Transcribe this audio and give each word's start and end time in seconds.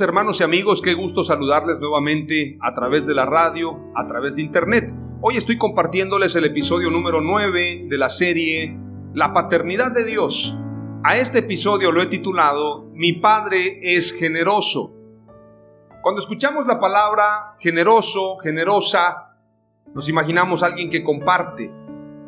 Hermanos 0.00 0.40
y 0.40 0.44
amigos, 0.44 0.82
qué 0.82 0.94
gusto 0.94 1.22
saludarles 1.22 1.80
nuevamente 1.80 2.58
a 2.60 2.72
través 2.72 3.06
de 3.06 3.14
la 3.14 3.26
radio, 3.26 3.78
a 3.94 4.06
través 4.06 4.36
de 4.36 4.42
internet. 4.42 4.92
Hoy 5.20 5.36
estoy 5.36 5.56
compartiéndoles 5.58 6.34
el 6.36 6.44
episodio 6.46 6.90
número 6.90 7.20
9 7.20 7.86
de 7.88 7.98
la 7.98 8.08
serie 8.08 8.76
La 9.12 9.32
paternidad 9.32 9.92
de 9.92 10.04
Dios. 10.04 10.58
A 11.04 11.16
este 11.16 11.40
episodio 11.40 11.92
lo 11.92 12.02
he 12.02 12.06
titulado 12.06 12.90
Mi 12.94 13.12
Padre 13.12 13.78
es 13.82 14.12
generoso. 14.18 14.94
Cuando 16.02 16.20
escuchamos 16.20 16.66
la 16.66 16.80
palabra 16.80 17.56
generoso, 17.60 18.38
generosa, 18.38 19.36
nos 19.94 20.08
imaginamos 20.08 20.62
a 20.62 20.66
alguien 20.66 20.90
que 20.90 21.04
comparte, 21.04 21.70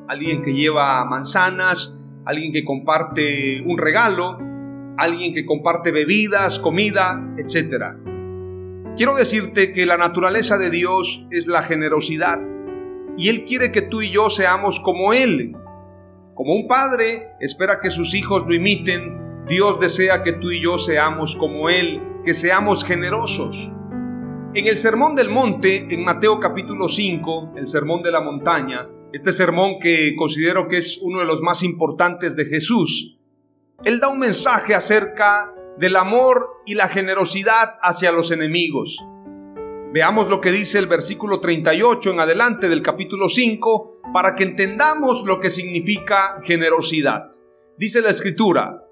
alguien 0.08 0.42
que 0.42 0.52
lleva 0.52 1.04
manzanas, 1.04 1.98
alguien 2.24 2.52
que 2.52 2.64
comparte 2.64 3.62
un 3.62 3.78
regalo, 3.78 4.38
alguien 4.98 5.34
que 5.34 5.46
comparte 5.46 5.90
bebidas, 5.90 6.58
comida, 6.58 7.22
etc. 7.36 7.96
Quiero 8.96 9.14
decirte 9.14 9.72
que 9.72 9.86
la 9.86 9.96
naturaleza 9.96 10.58
de 10.58 10.70
Dios 10.70 11.26
es 11.30 11.46
la 11.48 11.62
generosidad 11.62 12.40
y 13.16 13.28
Él 13.28 13.44
quiere 13.44 13.72
que 13.72 13.82
tú 13.82 14.02
y 14.02 14.10
yo 14.10 14.30
seamos 14.30 14.80
como 14.80 15.12
Él. 15.12 15.54
Como 16.34 16.54
un 16.54 16.66
padre 16.68 17.28
espera 17.40 17.80
que 17.80 17.90
sus 17.90 18.14
hijos 18.14 18.44
lo 18.46 18.54
imiten, 18.54 19.44
Dios 19.48 19.80
desea 19.80 20.22
que 20.22 20.32
tú 20.32 20.50
y 20.50 20.60
yo 20.60 20.76
seamos 20.76 21.36
como 21.36 21.70
Él, 21.70 22.02
que 22.24 22.34
seamos 22.34 22.84
generosos. 22.84 23.70
En 24.54 24.66
el 24.66 24.76
Sermón 24.76 25.14
del 25.14 25.28
Monte, 25.28 25.86
en 25.90 26.02
Mateo 26.02 26.40
capítulo 26.40 26.88
5, 26.88 27.52
el 27.56 27.66
Sermón 27.66 28.02
de 28.02 28.10
la 28.10 28.20
Montaña, 28.20 28.88
este 29.12 29.32
sermón 29.32 29.78
que 29.80 30.14
considero 30.16 30.68
que 30.68 30.78
es 30.78 30.98
uno 31.02 31.20
de 31.20 31.26
los 31.26 31.42
más 31.42 31.62
importantes 31.62 32.36
de 32.36 32.46
Jesús, 32.46 33.15
él 33.84 34.00
da 34.00 34.08
un 34.08 34.18
mensaje 34.18 34.74
acerca 34.74 35.54
del 35.78 35.96
amor 35.96 36.62
y 36.64 36.74
la 36.74 36.88
generosidad 36.88 37.78
hacia 37.82 38.12
los 38.12 38.30
enemigos. 38.30 38.98
Veamos 39.92 40.28
lo 40.28 40.40
que 40.40 40.52
dice 40.52 40.78
el 40.78 40.86
versículo 40.86 41.40
38 41.40 42.10
en 42.10 42.20
adelante 42.20 42.68
del 42.68 42.82
capítulo 42.82 43.28
5 43.28 44.00
para 44.12 44.34
que 44.34 44.44
entendamos 44.44 45.24
lo 45.24 45.40
que 45.40 45.50
significa 45.50 46.40
generosidad. 46.42 47.30
Dice 47.78 48.00
la 48.00 48.10
escritura, 48.10 48.82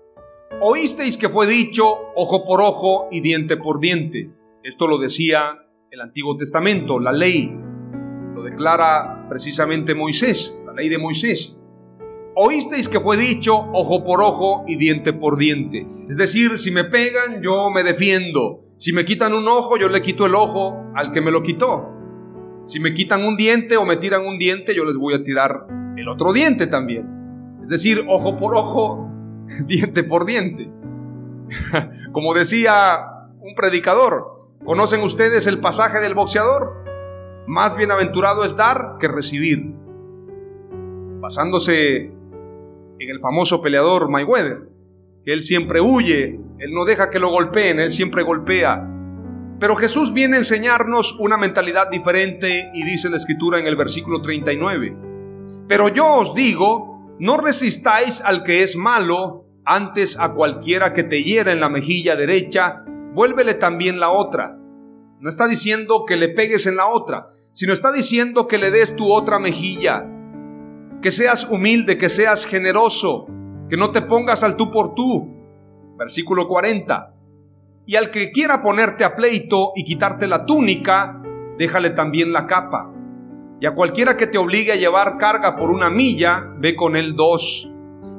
oísteis 0.60 1.16
que 1.16 1.28
fue 1.28 1.46
dicho 1.46 1.84
ojo 2.14 2.44
por 2.44 2.60
ojo 2.60 3.08
y 3.10 3.20
diente 3.20 3.56
por 3.56 3.80
diente. 3.80 4.30
Esto 4.62 4.86
lo 4.86 4.98
decía 4.98 5.66
el 5.90 6.00
Antiguo 6.00 6.36
Testamento, 6.36 6.98
la 6.98 7.12
ley. 7.12 7.50
Lo 8.34 8.42
declara 8.42 9.26
precisamente 9.28 9.94
Moisés, 9.94 10.62
la 10.66 10.72
ley 10.72 10.88
de 10.88 10.98
Moisés. 10.98 11.58
Oísteis 12.36 12.88
que 12.88 12.98
fue 12.98 13.16
dicho 13.16 13.54
ojo 13.72 14.02
por 14.04 14.20
ojo 14.20 14.64
y 14.66 14.76
diente 14.76 15.12
por 15.12 15.38
diente. 15.38 15.86
Es 16.08 16.16
decir, 16.16 16.58
si 16.58 16.72
me 16.72 16.84
pegan, 16.84 17.42
yo 17.42 17.70
me 17.70 17.84
defiendo. 17.84 18.64
Si 18.76 18.92
me 18.92 19.04
quitan 19.04 19.32
un 19.34 19.46
ojo, 19.46 19.76
yo 19.76 19.88
le 19.88 20.02
quito 20.02 20.26
el 20.26 20.34
ojo 20.34 20.90
al 20.96 21.12
que 21.12 21.20
me 21.20 21.30
lo 21.30 21.42
quitó. 21.42 21.90
Si 22.64 22.80
me 22.80 22.92
quitan 22.92 23.24
un 23.24 23.36
diente 23.36 23.76
o 23.76 23.84
me 23.84 23.98
tiran 23.98 24.26
un 24.26 24.38
diente, 24.38 24.74
yo 24.74 24.84
les 24.84 24.96
voy 24.96 25.14
a 25.14 25.22
tirar 25.22 25.66
el 25.96 26.08
otro 26.08 26.32
diente 26.32 26.66
también. 26.66 27.58
Es 27.62 27.68
decir, 27.68 28.04
ojo 28.08 28.36
por 28.36 28.56
ojo, 28.56 29.08
diente 29.66 30.02
por 30.02 30.26
diente. 30.26 30.70
Como 32.12 32.34
decía 32.34 33.28
un 33.40 33.54
predicador, 33.54 34.48
¿conocen 34.64 35.02
ustedes 35.02 35.46
el 35.46 35.60
pasaje 35.60 36.00
del 36.00 36.14
boxeador? 36.14 36.84
Más 37.46 37.76
bienaventurado 37.76 38.44
es 38.44 38.56
dar 38.56 38.96
que 38.98 39.06
recibir. 39.06 39.72
Basándose 41.20 42.12
en 42.98 43.10
el 43.10 43.20
famoso 43.20 43.60
peleador 43.60 44.10
Mayweather, 44.10 44.68
que 45.24 45.32
él 45.32 45.42
siempre 45.42 45.80
huye, 45.80 46.38
él 46.58 46.72
no 46.72 46.84
deja 46.84 47.10
que 47.10 47.18
lo 47.18 47.30
golpeen, 47.30 47.80
él 47.80 47.90
siempre 47.90 48.22
golpea. 48.22 48.90
Pero 49.58 49.76
Jesús 49.76 50.12
viene 50.12 50.36
a 50.36 50.40
enseñarnos 50.40 51.18
una 51.18 51.36
mentalidad 51.36 51.88
diferente 51.90 52.70
y 52.74 52.82
dice 52.84 53.10
la 53.10 53.16
escritura 53.16 53.58
en 53.58 53.66
el 53.66 53.76
versículo 53.76 54.20
39. 54.20 54.96
Pero 55.66 55.88
yo 55.88 56.06
os 56.06 56.34
digo, 56.34 57.16
no 57.18 57.36
resistáis 57.36 58.20
al 58.20 58.42
que 58.42 58.62
es 58.62 58.76
malo, 58.76 59.46
antes 59.64 60.18
a 60.20 60.34
cualquiera 60.34 60.92
que 60.92 61.04
te 61.04 61.22
hiera 61.22 61.52
en 61.52 61.60
la 61.60 61.70
mejilla 61.70 62.16
derecha, 62.16 62.82
vuélvele 63.14 63.54
también 63.54 63.98
la 63.98 64.10
otra. 64.10 64.58
No 65.20 65.30
está 65.30 65.48
diciendo 65.48 66.04
que 66.06 66.16
le 66.16 66.28
pegues 66.28 66.66
en 66.66 66.76
la 66.76 66.88
otra, 66.88 67.28
sino 67.50 67.72
está 67.72 67.92
diciendo 67.92 68.46
que 68.46 68.58
le 68.58 68.70
des 68.70 68.94
tu 68.96 69.10
otra 69.10 69.38
mejilla 69.38 70.04
que 71.04 71.10
seas 71.10 71.50
humilde, 71.50 71.98
que 71.98 72.08
seas 72.08 72.46
generoso, 72.46 73.26
que 73.68 73.76
no 73.76 73.90
te 73.90 74.00
pongas 74.00 74.42
al 74.42 74.56
tú 74.56 74.70
por 74.70 74.94
tú. 74.94 75.28
Versículo 75.98 76.48
40. 76.48 77.14
Y 77.84 77.96
al 77.96 78.10
que 78.10 78.30
quiera 78.30 78.62
ponerte 78.62 79.04
a 79.04 79.14
pleito 79.14 79.72
y 79.76 79.84
quitarte 79.84 80.26
la 80.26 80.46
túnica, 80.46 81.20
déjale 81.58 81.90
también 81.90 82.32
la 82.32 82.46
capa. 82.46 82.90
Y 83.60 83.66
a 83.66 83.74
cualquiera 83.74 84.16
que 84.16 84.26
te 84.26 84.38
obligue 84.38 84.72
a 84.72 84.76
llevar 84.76 85.18
carga 85.18 85.56
por 85.56 85.70
una 85.70 85.90
milla, 85.90 86.42
ve 86.56 86.74
con 86.74 86.96
él 86.96 87.14
dos. 87.14 87.70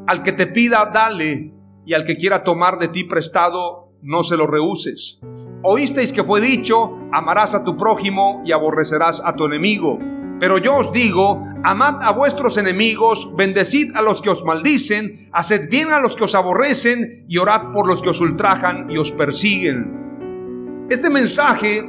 Al 0.05 0.21
que 0.21 0.33
te 0.33 0.45
pida, 0.45 0.91
dale, 0.93 1.55
y 1.87 1.95
al 1.95 2.05
que 2.05 2.17
quiera 2.17 2.43
tomar 2.43 2.77
de 2.77 2.89
ti 2.89 3.03
prestado, 3.03 3.93
no 4.03 4.21
se 4.21 4.37
lo 4.37 4.45
rehuses. 4.45 5.19
Oísteis 5.63 6.13
que 6.13 6.23
fue 6.23 6.39
dicho, 6.39 6.99
amarás 7.11 7.55
a 7.55 7.63
tu 7.63 7.77
prójimo 7.77 8.43
y 8.45 8.51
aborrecerás 8.51 9.23
a 9.25 9.33
tu 9.33 9.45
enemigo. 9.45 9.97
Pero 10.39 10.57
yo 10.57 10.75
os 10.75 10.91
digo, 10.91 11.43
amad 11.63 12.03
a 12.03 12.11
vuestros 12.11 12.57
enemigos, 12.57 13.35
bendecid 13.35 13.95
a 13.95 14.01
los 14.01 14.21
que 14.21 14.29
os 14.29 14.43
maldicen, 14.43 15.29
haced 15.31 15.69
bien 15.69 15.91
a 15.91 15.99
los 15.99 16.15
que 16.15 16.25
os 16.25 16.35
aborrecen 16.35 17.25
y 17.27 17.37
orad 17.37 17.71
por 17.71 17.87
los 17.87 18.01
que 18.01 18.09
os 18.09 18.19
ultrajan 18.19 18.89
y 18.89 18.97
os 18.97 19.11
persiguen. 19.11 20.87
Este 20.89 21.09
mensaje 21.09 21.83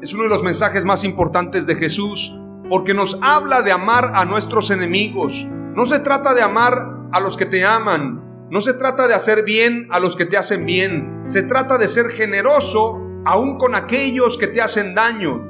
es 0.00 0.14
uno 0.14 0.24
de 0.24 0.28
los 0.28 0.42
mensajes 0.42 0.84
más 0.84 1.04
importantes 1.04 1.66
de 1.66 1.74
Jesús 1.74 2.34
porque 2.70 2.94
nos 2.94 3.18
habla 3.22 3.62
de 3.62 3.72
amar 3.72 4.12
a 4.14 4.24
nuestros 4.24 4.70
enemigos. 4.70 5.46
No 5.74 5.84
se 5.86 6.00
trata 6.00 6.34
de 6.34 6.42
amar 6.42 6.74
a 7.12 7.20
los 7.20 7.36
que 7.36 7.46
te 7.46 7.64
aman, 7.64 8.48
no 8.50 8.60
se 8.60 8.74
trata 8.74 9.08
de 9.08 9.14
hacer 9.14 9.44
bien 9.44 9.88
a 9.90 10.00
los 10.00 10.16
que 10.16 10.26
te 10.26 10.36
hacen 10.36 10.64
bien, 10.64 11.20
se 11.24 11.42
trata 11.42 11.76
de 11.78 11.88
ser 11.88 12.08
generoso 12.10 13.00
aún 13.26 13.58
con 13.58 13.74
aquellos 13.74 14.38
que 14.38 14.46
te 14.46 14.60
hacen 14.60 14.94
daño. 14.94 15.47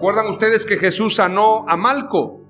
Recuerdan 0.00 0.28
ustedes 0.28 0.64
que 0.64 0.78
Jesús 0.78 1.16
sanó 1.16 1.66
a 1.68 1.76
Malco. 1.76 2.40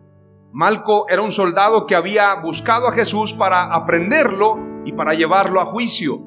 Malco 0.52 1.06
era 1.08 1.20
un 1.20 1.32
soldado 1.32 1.84
que 1.84 1.96
había 1.96 2.32
buscado 2.34 2.86
a 2.86 2.92
Jesús 2.92 3.32
para 3.32 3.74
aprenderlo 3.74 4.56
y 4.84 4.92
para 4.92 5.14
llevarlo 5.14 5.60
a 5.60 5.66
juicio. 5.66 6.20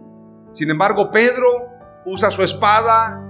Sin 0.52 0.70
embargo, 0.70 1.12
Pedro 1.12 1.48
usa 2.06 2.30
su 2.30 2.44
espada 2.44 3.24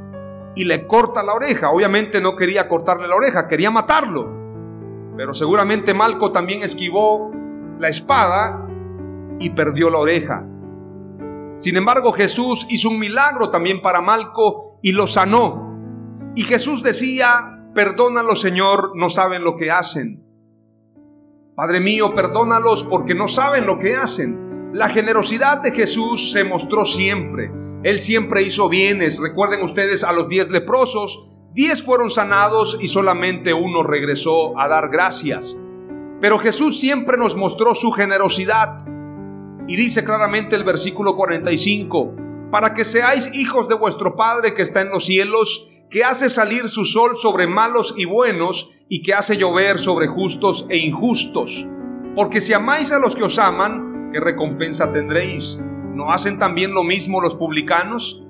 y 0.56 0.66
le 0.66 0.88
corta 0.88 1.22
la 1.22 1.36
oreja. 1.36 1.70
Obviamente 1.70 2.20
no 2.20 2.36
quería 2.36 2.68
cortarle 2.68 3.08
la 3.08 3.14
oreja, 3.14 3.48
quería 3.48 3.70
matarlo. 3.70 4.26
Pero 5.16 5.36
seguramente 5.36 5.94
Malco 5.94 6.32
también 6.32 6.64
esquivó 6.64 7.30
la 7.78 7.90
espada 7.90 8.68
y 9.38 9.52
perdió 9.52 9.92
la 9.92 10.00
oreja. 10.00 10.44
Sin 11.58 11.78
embargo, 11.78 12.12
Jesús 12.12 12.66
hizo 12.72 12.90
un 12.90 12.98
milagro 12.98 13.52
también 13.52 13.84
para 13.84 14.02
Malco 14.02 14.80
y 14.82 14.94
lo 14.94 15.06
sanó. 15.06 15.78
Y 16.34 16.42
Jesús 16.42 16.82
decía, 16.82 17.53
perdónalo 17.74 18.36
Señor, 18.36 18.92
no 18.96 19.10
saben 19.10 19.44
lo 19.44 19.58
que 19.58 19.72
hacen. 19.72 20.24
Padre 21.56 21.80
mío, 21.80 22.14
perdónalos 22.14 22.84
porque 22.84 23.14
no 23.14 23.28
saben 23.28 23.66
lo 23.66 23.80
que 23.80 23.96
hacen. 23.96 24.72
La 24.74 24.90
generosidad 24.90 25.62
de 25.62 25.72
Jesús 25.72 26.32
se 26.32 26.44
mostró 26.44 26.86
siempre. 26.86 27.52
Él 27.84 28.00
siempre 28.00 28.42
hizo 28.42 28.70
bienes. 28.70 29.20
Recuerden 29.20 29.62
ustedes 29.62 30.04
a 30.04 30.14
los 30.14 30.28
diez 30.30 30.50
leprosos, 30.50 31.30
diez 31.54 31.84
fueron 31.84 32.10
sanados 32.10 32.80
y 32.82 32.88
solamente 32.88 33.54
uno 33.54 33.84
regresó 33.84 34.58
a 34.60 34.68
dar 34.68 34.90
gracias. 34.90 35.60
Pero 36.20 36.40
Jesús 36.40 36.80
siempre 36.80 37.18
nos 37.18 37.36
mostró 37.36 37.76
su 37.76 37.92
generosidad. 37.92 38.86
Y 39.68 39.76
dice 39.76 40.04
claramente 40.04 40.56
el 40.56 40.64
versículo 40.64 41.16
45, 41.16 42.16
para 42.50 42.74
que 42.74 42.84
seáis 42.84 43.34
hijos 43.36 43.68
de 43.70 43.76
vuestro 43.76 44.16
Padre 44.16 44.54
que 44.54 44.62
está 44.62 44.82
en 44.82 44.90
los 44.90 45.06
cielos, 45.06 45.73
que 45.94 46.04
hace 46.04 46.28
salir 46.28 46.70
su 46.70 46.86
sol 46.86 47.16
sobre 47.16 47.46
malos 47.46 47.94
y 47.96 48.06
buenos, 48.06 48.72
y 48.90 49.04
que 49.04 49.14
hace 49.14 49.38
llover 49.38 49.78
sobre 49.78 50.08
justos 50.08 50.66
e 50.70 50.78
injustos. 50.78 51.68
Porque 52.16 52.42
si 52.42 52.52
amáis 52.52 52.92
a 52.92 52.98
los 52.98 53.16
que 53.16 53.24
os 53.24 53.38
aman, 53.38 54.10
¿qué 54.12 54.20
recompensa 54.20 54.92
tendréis? 54.92 55.60
¿No 55.94 56.12
hacen 56.12 56.40
también 56.40 56.74
lo 56.74 56.84
mismo 56.84 57.22
los 57.22 57.36
publicanos? 57.36 58.26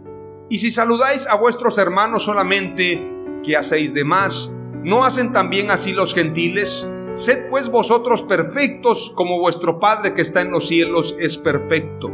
Y 0.49 0.57
si 0.57 0.71
saludáis 0.71 1.25
a 1.27 1.35
vuestros 1.35 1.77
hermanos 1.77 2.23
solamente, 2.23 3.01
¿qué 3.45 3.55
hacéis 3.55 3.93
de 3.93 4.03
más? 4.03 4.53
¿No 4.83 5.05
hacen 5.05 5.31
también 5.31 5.71
así 5.71 5.93
los 5.93 6.13
gentiles? 6.13 6.91
Sed 7.13 7.47
pues 7.49 7.69
vosotros 7.69 8.23
perfectos 8.23 9.13
como 9.15 9.39
vuestro 9.39 9.79
Padre 9.79 10.13
que 10.13 10.21
está 10.21 10.41
en 10.41 10.51
los 10.51 10.67
cielos 10.67 11.15
es 11.17 11.37
perfecto. 11.37 12.09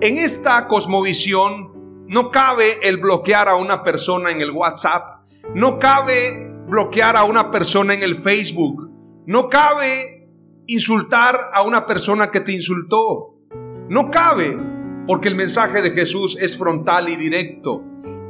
En 0.00 0.18
esta 0.18 0.66
cosmovisión 0.66 1.77
no 2.08 2.30
cabe 2.30 2.78
el 2.82 2.96
bloquear 2.96 3.48
a 3.48 3.56
una 3.56 3.82
persona 3.82 4.30
en 4.30 4.40
el 4.40 4.50
WhatsApp, 4.50 5.26
no 5.54 5.78
cabe 5.78 6.50
bloquear 6.66 7.16
a 7.16 7.24
una 7.24 7.50
persona 7.50 7.94
en 7.94 8.02
el 8.02 8.14
Facebook, 8.14 8.90
no 9.26 9.48
cabe 9.48 10.28
insultar 10.66 11.50
a 11.52 11.62
una 11.62 11.84
persona 11.84 12.30
que 12.30 12.40
te 12.40 12.52
insultó, 12.52 13.36
no 13.88 14.10
cabe 14.10 14.58
porque 15.06 15.28
el 15.28 15.34
mensaje 15.34 15.82
de 15.82 15.90
Jesús 15.90 16.38
es 16.40 16.58
frontal 16.58 17.08
y 17.08 17.16
directo. 17.16 17.82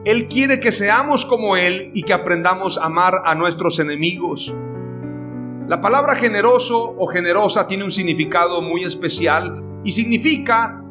Él 0.04 0.28
quiere 0.28 0.60
que 0.60 0.72
seamos 0.72 1.24
como 1.24 1.56
Él 1.56 1.90
y 1.94 2.02
que 2.02 2.12
aprendamos 2.12 2.78
a 2.78 2.86
amar 2.86 3.22
a 3.24 3.34
nuestros 3.34 3.78
enemigos. 3.80 4.54
La 5.66 5.80
palabra 5.80 6.14
generoso 6.14 6.96
o 6.98 7.06
generosa 7.08 7.66
tiene 7.66 7.84
un 7.84 7.90
significado 7.90 8.62
muy 8.62 8.84
especial 8.84 9.62
y 9.84 9.92
significa 9.92 10.82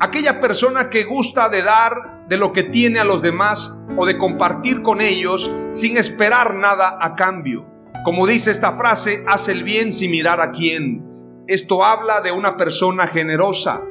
aquella 0.00 0.40
persona 0.40 0.90
que 0.90 1.04
gusta 1.04 1.48
de 1.48 1.62
dar 1.62 2.26
de 2.28 2.36
lo 2.36 2.52
que 2.52 2.62
tiene 2.62 3.00
a 3.00 3.04
los 3.04 3.22
demás 3.22 3.80
o 3.96 4.06
de 4.06 4.18
compartir 4.18 4.82
con 4.82 5.00
ellos 5.00 5.50
sin 5.70 5.96
esperar 5.96 6.54
nada 6.54 6.98
a 7.00 7.14
cambio. 7.14 7.66
Como 8.04 8.26
dice 8.26 8.50
esta 8.50 8.72
frase, 8.72 9.24
hace 9.26 9.52
el 9.52 9.64
bien 9.64 9.92
sin 9.92 10.10
mirar 10.10 10.40
a 10.40 10.50
quién. 10.50 11.04
Esto 11.46 11.84
habla 11.84 12.20
de 12.20 12.30
una 12.30 12.56
persona 12.56 13.06
generosa. 13.06 13.82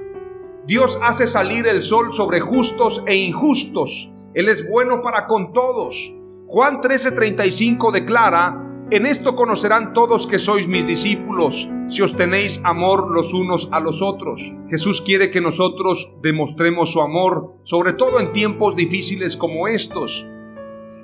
Dios 0.66 1.00
hace 1.02 1.28
salir 1.28 1.66
el 1.68 1.82
sol 1.82 2.14
sobre 2.14 2.40
justos 2.40 3.04
e 3.08 3.16
injustos. 3.16 4.12
Él 4.34 4.50
es 4.50 4.70
bueno 4.70 5.02
para 5.02 5.26
con 5.28 5.52
todos. 5.54 6.14
Juan 6.46 6.80
13:35 6.82 7.92
declara, 7.92 8.67
en 8.90 9.06
esto 9.06 9.36
conocerán 9.36 9.94
todos 9.94 10.28
que 10.28 10.40
sois 10.40 10.68
mis 10.68 10.88
discípulos, 10.88 11.70
si 11.88 12.02
os 12.02 12.16
tenéis 12.16 12.62
amor 12.64 13.12
los 13.12 13.34
unos 13.34 13.70
a 13.74 13.82
los 13.82 14.02
otros. 14.02 14.54
Jesús 14.70 15.02
quiere 15.02 15.30
que 15.30 15.42
nosotros 15.42 16.16
demostremos 16.22 16.94
su 16.94 17.02
amor, 17.02 17.56
sobre 17.64 17.94
todo 17.94 18.20
en 18.22 18.32
tiempos 18.32 18.78
difíciles 18.78 19.36
como 19.36 19.68
estos. 19.68 20.26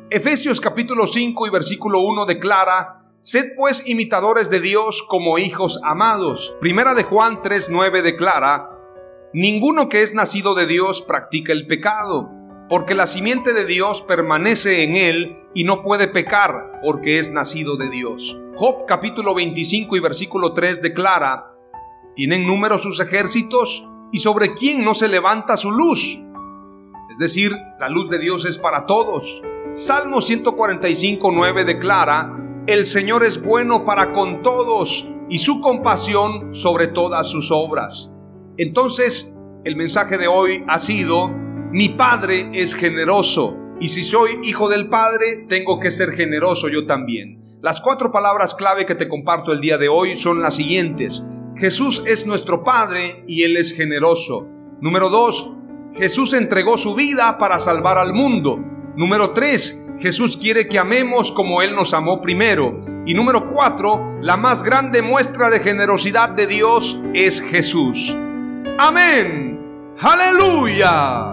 Efesios 0.09 0.61
capítulo 0.61 1.07
5 1.07 1.47
y 1.47 1.49
versículo 1.49 2.01
1 2.01 2.25
declara, 2.25 3.01
Sed 3.19 3.53
pues 3.57 3.87
imitadores 3.87 4.49
de 4.49 4.61
Dios 4.61 5.03
como 5.07 5.37
hijos 5.37 5.81
amados. 5.83 6.55
Primera 6.61 6.93
de 6.93 7.03
Juan 7.03 7.41
3:9 7.41 8.01
declara, 8.01 8.69
Ninguno 9.33 9.89
que 9.89 10.03
es 10.03 10.13
nacido 10.13 10.55
de 10.55 10.67
Dios 10.67 11.01
practica 11.01 11.51
el 11.51 11.67
pecado 11.67 12.42
porque 12.69 12.95
la 12.95 13.07
simiente 13.07 13.53
de 13.53 13.65
Dios 13.65 14.01
permanece 14.01 14.83
en 14.83 14.95
él 14.95 15.39
y 15.53 15.63
no 15.63 15.83
puede 15.83 16.07
pecar 16.07 16.79
porque 16.83 17.19
es 17.19 17.31
nacido 17.31 17.77
de 17.77 17.89
Dios. 17.89 18.39
Job 18.55 18.85
capítulo 18.87 19.35
25 19.35 19.95
y 19.95 19.99
versículo 19.99 20.53
3 20.53 20.81
declara, 20.81 21.55
¿tienen 22.15 22.47
número 22.47 22.77
sus 22.79 22.99
ejércitos? 22.99 23.87
¿Y 24.11 24.19
sobre 24.19 24.53
quién 24.53 24.83
no 24.83 24.93
se 24.93 25.07
levanta 25.07 25.57
su 25.57 25.71
luz? 25.71 26.19
Es 27.11 27.17
decir, 27.19 27.51
la 27.79 27.89
luz 27.89 28.09
de 28.09 28.19
Dios 28.19 28.45
es 28.45 28.57
para 28.57 28.85
todos. 28.85 29.41
Salmo 29.73 30.21
145, 30.21 31.31
9 31.31 31.65
declara, 31.65 32.39
el 32.65 32.85
Señor 32.85 33.23
es 33.23 33.43
bueno 33.43 33.85
para 33.85 34.11
con 34.11 34.41
todos 34.41 35.09
y 35.29 35.39
su 35.39 35.61
compasión 35.61 36.53
sobre 36.53 36.87
todas 36.87 37.27
sus 37.27 37.51
obras. 37.51 38.15
Entonces, 38.57 39.37
el 39.63 39.75
mensaje 39.75 40.17
de 40.17 40.27
hoy 40.27 40.63
ha 40.67 40.79
sido, 40.79 41.31
mi 41.73 41.89
Padre 41.89 42.51
es 42.53 42.75
generoso 42.75 43.57
y 43.79 43.87
si 43.87 44.03
soy 44.03 44.39
hijo 44.43 44.69
del 44.69 44.89
Padre, 44.89 45.47
tengo 45.49 45.79
que 45.79 45.89
ser 45.89 46.11
generoso 46.11 46.69
yo 46.69 46.85
también. 46.85 47.57
Las 47.63 47.81
cuatro 47.81 48.11
palabras 48.11 48.53
clave 48.53 48.85
que 48.85 48.93
te 48.93 49.09
comparto 49.09 49.51
el 49.51 49.59
día 49.59 49.79
de 49.79 49.89
hoy 49.89 50.15
son 50.15 50.39
las 50.39 50.55
siguientes. 50.55 51.23
Jesús 51.57 52.03
es 52.05 52.27
nuestro 52.27 52.63
Padre 52.63 53.23
y 53.27 53.41
Él 53.41 53.57
es 53.57 53.75
generoso. 53.75 54.47
Número 54.81 55.09
dos, 55.09 55.51
Jesús 55.95 56.35
entregó 56.35 56.77
su 56.77 56.93
vida 56.93 57.39
para 57.39 57.57
salvar 57.57 57.97
al 57.97 58.13
mundo. 58.13 58.59
Número 58.95 59.31
tres, 59.31 59.83
Jesús 59.97 60.37
quiere 60.37 60.67
que 60.67 60.77
amemos 60.77 61.31
como 61.31 61.63
Él 61.63 61.73
nos 61.75 61.95
amó 61.95 62.21
primero. 62.21 62.85
Y 63.07 63.15
número 63.15 63.47
cuatro, 63.47 64.19
la 64.21 64.37
más 64.37 64.61
grande 64.61 65.01
muestra 65.01 65.49
de 65.49 65.59
generosidad 65.59 66.29
de 66.29 66.45
Dios 66.45 66.99
es 67.15 67.41
Jesús. 67.41 68.15
Amén. 68.77 69.93
Aleluya. 69.99 71.32